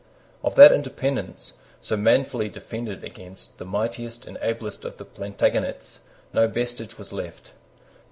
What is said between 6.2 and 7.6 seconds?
no vestige was left.